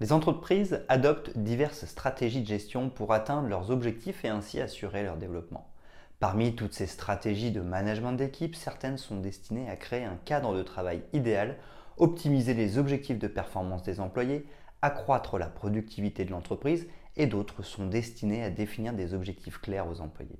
[0.00, 5.16] Les entreprises adoptent diverses stratégies de gestion pour atteindre leurs objectifs et ainsi assurer leur
[5.16, 5.68] développement.
[6.20, 10.62] Parmi toutes ces stratégies de management d'équipe, certaines sont destinées à créer un cadre de
[10.62, 11.56] travail idéal,
[11.96, 14.46] optimiser les objectifs de performance des employés,
[14.82, 20.00] accroître la productivité de l'entreprise et d'autres sont destinées à définir des objectifs clairs aux
[20.00, 20.38] employés.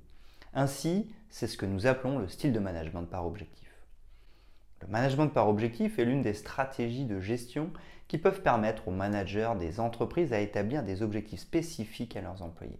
[0.53, 3.68] Ainsi, c'est ce que nous appelons le style de management par objectif.
[4.81, 7.71] Le management par objectif est l'une des stratégies de gestion
[8.07, 12.79] qui peuvent permettre aux managers des entreprises à établir des objectifs spécifiques à leurs employés.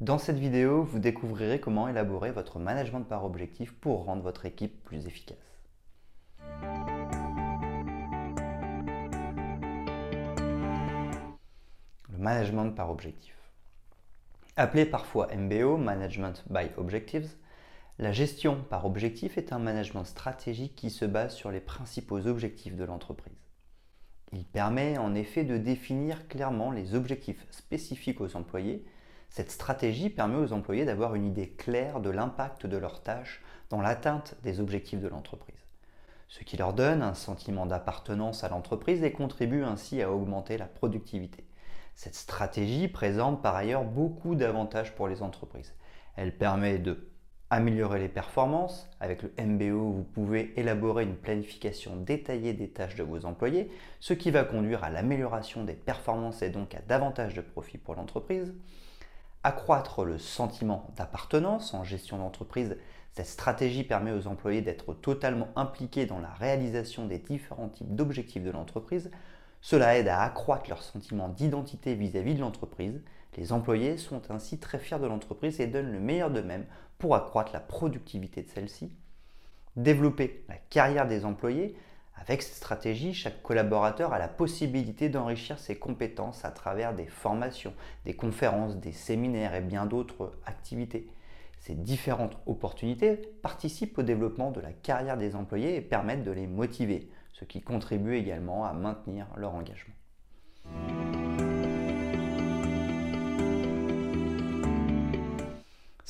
[0.00, 4.82] Dans cette vidéo, vous découvrirez comment élaborer votre management par objectif pour rendre votre équipe
[4.84, 5.38] plus efficace.
[12.10, 13.34] Le management par objectif.
[14.56, 17.30] Appelé parfois MBO, Management by Objectives,
[18.02, 22.74] la gestion par objectif est un management stratégique qui se base sur les principaux objectifs
[22.74, 23.38] de l'entreprise.
[24.32, 28.84] Il permet en effet de définir clairement les objectifs spécifiques aux employés.
[29.28, 33.80] Cette stratégie permet aux employés d'avoir une idée claire de l'impact de leurs tâches dans
[33.80, 35.64] l'atteinte des objectifs de l'entreprise,
[36.26, 40.66] ce qui leur donne un sentiment d'appartenance à l'entreprise et contribue ainsi à augmenter la
[40.66, 41.44] productivité.
[41.94, 45.72] Cette stratégie présente par ailleurs beaucoup d'avantages pour les entreprises.
[46.16, 47.11] Elle permet de
[47.52, 48.88] améliorer les performances.
[48.98, 54.14] Avec le MBO, vous pouvez élaborer une planification détaillée des tâches de vos employés, ce
[54.14, 58.54] qui va conduire à l'amélioration des performances et donc à davantage de profit pour l'entreprise.
[59.44, 62.78] Accroître le sentiment d'appartenance en gestion d'entreprise.
[63.12, 68.44] Cette stratégie permet aux employés d'être totalement impliqués dans la réalisation des différents types d'objectifs
[68.44, 69.10] de l'entreprise.
[69.60, 73.02] Cela aide à accroître leur sentiment d'identité vis-à-vis de l'entreprise.
[73.36, 76.66] Les employés sont ainsi très fiers de l'entreprise et donnent le meilleur d'eux-mêmes
[76.98, 78.92] pour accroître la productivité de celle-ci.
[79.76, 81.74] Développer la carrière des employés.
[82.14, 87.72] Avec cette stratégie, chaque collaborateur a la possibilité d'enrichir ses compétences à travers des formations,
[88.04, 91.08] des conférences, des séminaires et bien d'autres activités.
[91.58, 96.46] Ces différentes opportunités participent au développement de la carrière des employés et permettent de les
[96.46, 99.94] motiver, ce qui contribue également à maintenir leur engagement.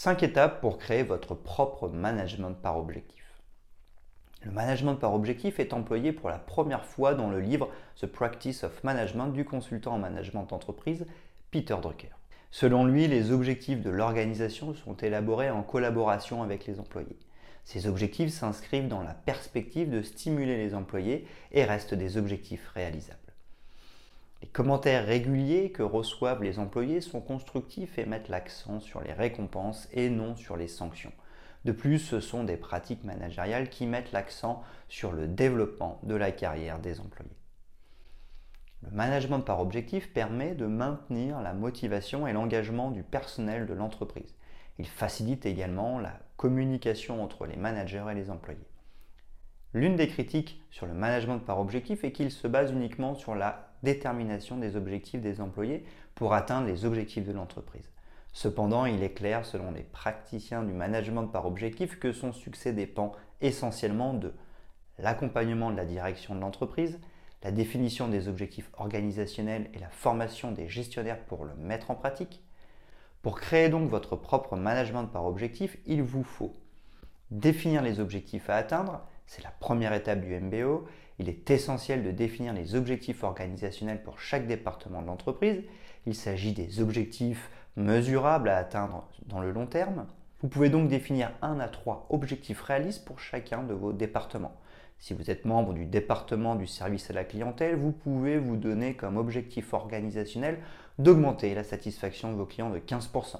[0.03, 3.41] 5 étapes pour créer votre propre management par objectif.
[4.43, 7.69] Le management par objectif est employé pour la première fois dans le livre
[8.01, 11.07] The Practice of Management du consultant en management d'entreprise
[11.53, 12.11] Peter Drucker.
[12.51, 17.21] Selon lui, les objectifs de l'organisation sont élaborés en collaboration avec les employés.
[17.65, 23.22] Ces objectifs s'inscrivent dans la perspective de stimuler les employés et restent des objectifs réalisables.
[24.53, 30.11] Commentaires réguliers que reçoivent les employés sont constructifs et mettent l'accent sur les récompenses et
[30.11, 31.13] non sur les sanctions.
[31.65, 36.33] De plus, ce sont des pratiques managériales qui mettent l'accent sur le développement de la
[36.33, 37.31] carrière des employés.
[38.83, 44.35] Le management par objectif permet de maintenir la motivation et l'engagement du personnel de l'entreprise.
[44.79, 48.72] Il facilite également la communication entre les managers et les employés.
[49.75, 53.73] L'une des critiques sur le management par objectif est qu'il se base uniquement sur la
[53.83, 55.85] détermination des objectifs des employés
[56.15, 57.91] pour atteindre les objectifs de l'entreprise.
[58.35, 63.13] Cependant, il est clair, selon les praticiens du management par objectif, que son succès dépend
[63.41, 64.35] essentiellement de
[64.99, 67.01] l'accompagnement de la direction de l'entreprise,
[67.43, 72.43] la définition des objectifs organisationnels et la formation des gestionnaires pour le mettre en pratique.
[73.23, 76.53] Pour créer donc votre propre management par objectif, il vous faut
[77.31, 80.87] définir les objectifs à atteindre, c'est la première étape du MBO.
[81.19, 85.63] Il est essentiel de définir les objectifs organisationnels pour chaque département de l'entreprise.
[86.07, 90.07] Il s'agit des objectifs mesurables à atteindre dans le long terme.
[90.41, 94.57] Vous pouvez donc définir un à trois objectifs réalistes pour chacun de vos départements.
[94.99, 98.95] Si vous êtes membre du département du service à la clientèle, vous pouvez vous donner
[98.95, 100.59] comme objectif organisationnel
[100.99, 103.37] d'augmenter la satisfaction de vos clients de 15%.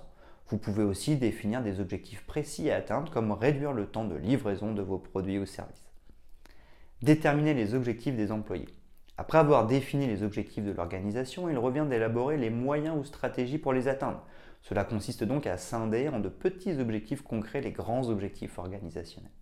[0.53, 4.75] Vous pouvez aussi définir des objectifs précis à atteindre comme réduire le temps de livraison
[4.75, 5.91] de vos produits ou services.
[7.01, 8.69] Déterminer les objectifs des employés.
[9.17, 13.73] Après avoir défini les objectifs de l'organisation, il revient d'élaborer les moyens ou stratégies pour
[13.73, 14.27] les atteindre.
[14.61, 19.33] Cela consiste donc à scinder en de petits objectifs concrets les grands objectifs organisationnels.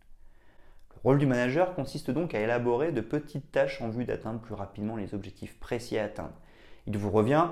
[0.94, 4.54] Le rôle du manager consiste donc à élaborer de petites tâches en vue d'atteindre plus
[4.54, 6.38] rapidement les objectifs précis à atteindre.
[6.86, 7.48] Il vous revient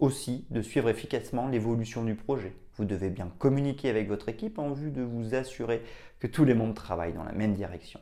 [0.00, 2.54] aussi de suivre efficacement l'évolution du projet.
[2.76, 5.82] Vous devez bien communiquer avec votre équipe en vue de vous assurer
[6.18, 8.00] que tous les membres travaillent dans la même direction.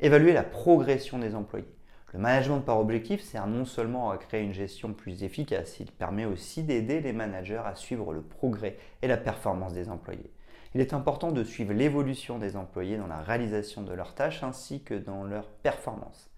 [0.00, 1.66] Évaluer la progression des employés.
[2.12, 6.24] Le management par objectif sert non seulement à créer une gestion plus efficace, il permet
[6.24, 10.32] aussi d'aider les managers à suivre le progrès et la performance des employés.
[10.74, 14.82] Il est important de suivre l'évolution des employés dans la réalisation de leurs tâches ainsi
[14.82, 16.30] que dans leur performance.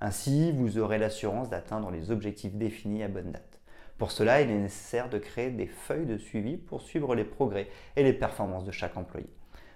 [0.00, 3.55] Ainsi, vous aurez l'assurance d'atteindre les objectifs définis à bonne date.
[3.98, 7.68] Pour cela, il est nécessaire de créer des feuilles de suivi pour suivre les progrès
[7.96, 9.28] et les performances de chaque employé.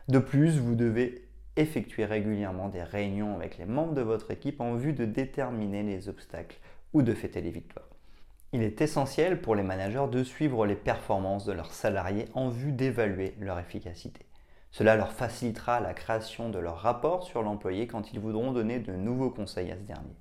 [0.09, 1.27] De plus, vous devez
[1.57, 6.09] effectuer régulièrement des réunions avec les membres de votre équipe en vue de déterminer les
[6.09, 6.59] obstacles
[6.93, 7.89] ou de fêter les victoires.
[8.53, 12.73] Il est essentiel pour les managers de suivre les performances de leurs salariés en vue
[12.73, 14.27] d'évaluer leur efficacité.
[14.73, 18.93] Cela leur facilitera la création de leur rapport sur l'employé quand ils voudront donner de
[18.93, 20.17] nouveaux conseils à ce dernier.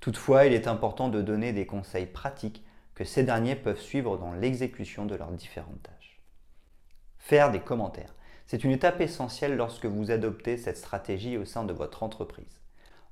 [0.00, 2.64] Toutefois, il est important de donner des conseils pratiques
[2.98, 6.20] que ces derniers peuvent suivre dans l'exécution de leurs différentes tâches.
[7.18, 8.12] Faire des commentaires.
[8.48, 12.60] C'est une étape essentielle lorsque vous adoptez cette stratégie au sein de votre entreprise.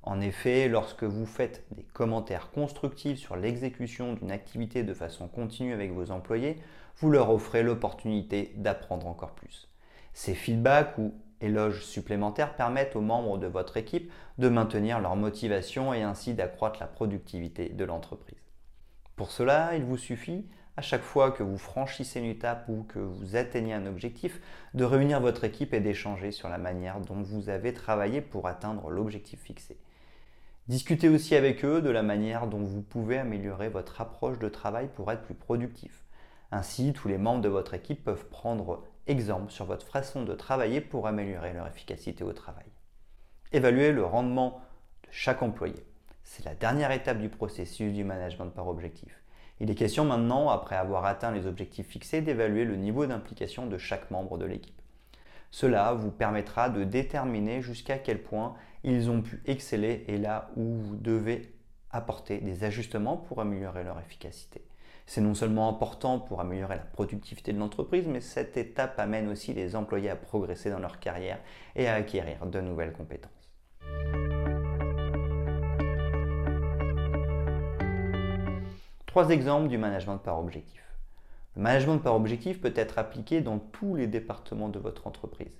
[0.03, 5.73] En effet, lorsque vous faites des commentaires constructifs sur l'exécution d'une activité de façon continue
[5.73, 6.57] avec vos employés,
[6.97, 9.69] vous leur offrez l'opportunité d'apprendre encore plus.
[10.13, 15.93] Ces feedbacks ou éloges supplémentaires permettent aux membres de votre équipe de maintenir leur motivation
[15.93, 18.46] et ainsi d'accroître la productivité de l'entreprise.
[19.17, 20.45] Pour cela, il vous suffit,
[20.77, 24.39] à chaque fois que vous franchissez une étape ou que vous atteignez un objectif,
[24.75, 28.91] de réunir votre équipe et d'échanger sur la manière dont vous avez travaillé pour atteindre
[28.91, 29.79] l'objectif fixé.
[30.67, 34.87] Discutez aussi avec eux de la manière dont vous pouvez améliorer votre approche de travail
[34.95, 36.03] pour être plus productif.
[36.51, 40.79] Ainsi, tous les membres de votre équipe peuvent prendre exemple sur votre façon de travailler
[40.79, 42.67] pour améliorer leur efficacité au travail.
[43.51, 44.61] Évaluez le rendement
[45.01, 45.87] de chaque employé.
[46.29, 49.23] C'est la dernière étape du processus du management par objectif.
[49.61, 53.77] Il est question maintenant, après avoir atteint les objectifs fixés, d'évaluer le niveau d'implication de
[53.77, 54.79] chaque membre de l'équipe.
[55.51, 60.75] Cela vous permettra de déterminer jusqu'à quel point ils ont pu exceller et là où
[60.75, 61.55] vous devez
[61.91, 64.67] apporter des ajustements pour améliorer leur efficacité.
[65.05, 69.53] C'est non seulement important pour améliorer la productivité de l'entreprise, mais cette étape amène aussi
[69.53, 71.39] les employés à progresser dans leur carrière
[71.77, 73.31] et à acquérir de nouvelles compétences.
[79.17, 80.83] Trois exemples du management par objectif.
[81.55, 85.57] Le management par objectif peut être appliqué dans tous les départements de votre entreprise.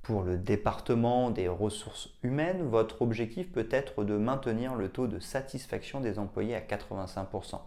[0.00, 5.18] Pour le département des ressources humaines, votre objectif peut être de maintenir le taux de
[5.18, 7.60] satisfaction des employés à 85%.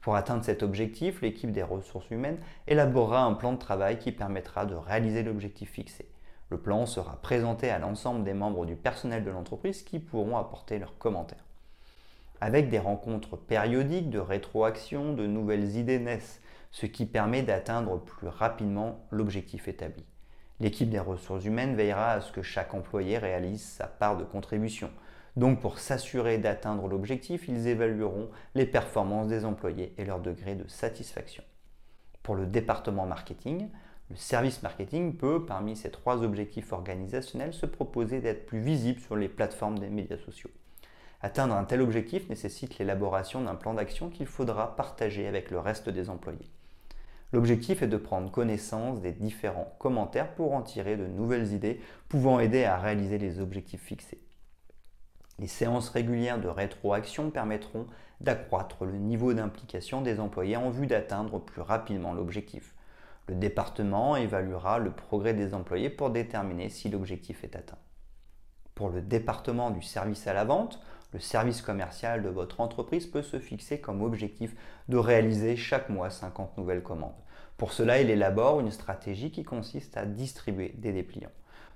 [0.00, 4.64] Pour atteindre cet objectif, l'équipe des ressources humaines élaborera un plan de travail qui permettra
[4.64, 6.08] de réaliser l'objectif fixé.
[6.48, 10.78] Le plan sera présenté à l'ensemble des membres du personnel de l'entreprise qui pourront apporter
[10.78, 11.44] leurs commentaires
[12.40, 16.40] avec des rencontres périodiques de rétroaction, de nouvelles idées naissent,
[16.70, 20.04] ce qui permet d'atteindre plus rapidement l'objectif établi.
[20.60, 24.90] L'équipe des ressources humaines veillera à ce que chaque employé réalise sa part de contribution.
[25.36, 30.68] Donc pour s'assurer d'atteindre l'objectif, ils évalueront les performances des employés et leur degré de
[30.68, 31.42] satisfaction.
[32.22, 33.68] Pour le département marketing,
[34.10, 39.16] le service marketing peut, parmi ces trois objectifs organisationnels, se proposer d'être plus visible sur
[39.16, 40.50] les plateformes des médias sociaux.
[41.22, 45.90] Atteindre un tel objectif nécessite l'élaboration d'un plan d'action qu'il faudra partager avec le reste
[45.90, 46.50] des employés.
[47.32, 52.40] L'objectif est de prendre connaissance des différents commentaires pour en tirer de nouvelles idées pouvant
[52.40, 54.20] aider à réaliser les objectifs fixés.
[55.38, 57.86] Les séances régulières de rétroaction permettront
[58.20, 62.74] d'accroître le niveau d'implication des employés en vue d'atteindre plus rapidement l'objectif.
[63.28, 67.78] Le département évaluera le progrès des employés pour déterminer si l'objectif est atteint.
[68.80, 70.80] Pour le département du service à la vente,
[71.12, 74.56] le service commercial de votre entreprise peut se fixer comme objectif
[74.88, 77.12] de réaliser chaque mois 50 nouvelles commandes.
[77.58, 81.28] Pour cela, il élabore une stratégie qui consiste à distribuer des dépliants.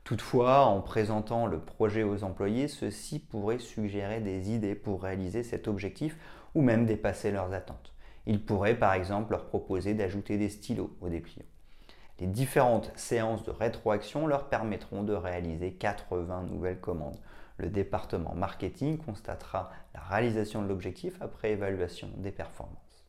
[0.03, 5.69] Toutefois, en présentant le projet aux employés, ceux-ci pourraient suggérer des idées pour réaliser cet
[5.69, 6.17] objectif
[6.55, 7.93] ou même dépasser leurs attentes.
[8.25, 11.45] Ils pourraient par exemple leur proposer d'ajouter des stylos aux dépliants.
[12.21, 17.19] Les différentes séances de rétroaction leur permettront de réaliser 80 nouvelles commandes
[17.57, 23.07] le département marketing constatera la réalisation de l'objectif après évaluation des performances.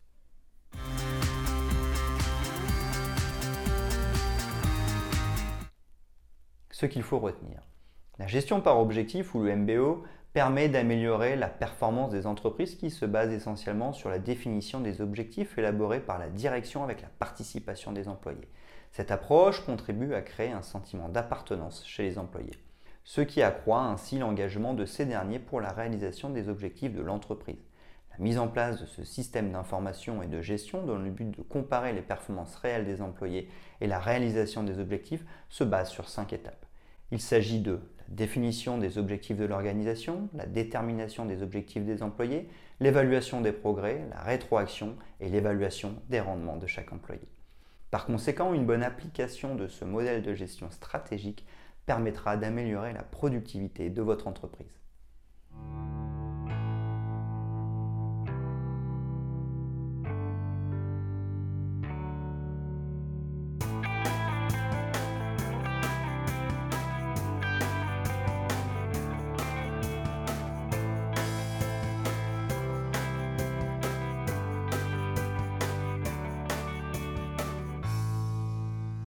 [6.71, 7.61] Ce qu'il faut retenir.
[8.19, 10.03] La gestion par objectif ou le MBO
[10.35, 15.57] permet d'améliorer la performance des entreprises qui se basent essentiellement sur la définition des objectifs
[15.57, 18.49] élaborés par la direction avec la participation des employés.
[18.91, 22.59] Cette approche contribue à créer un sentiment d'appartenance chez les employés
[23.05, 27.63] ce qui accroît ainsi l'engagement de ces derniers pour la réalisation des objectifs de l'entreprise.
[28.11, 31.43] La mise en place de ce système d'information et de gestion dans le but de
[31.43, 33.47] comparer les performances réelles des employés
[33.79, 36.65] et la réalisation des objectifs se base sur cinq étapes.
[37.11, 43.41] Il s'agit de définition des objectifs de l'organisation, la détermination des objectifs des employés, l'évaluation
[43.41, 47.27] des progrès, la rétroaction et l'évaluation des rendements de chaque employé.
[47.91, 51.45] Par conséquent, une bonne application de ce modèle de gestion stratégique
[51.85, 54.84] permettra d'améliorer la productivité de votre entreprise.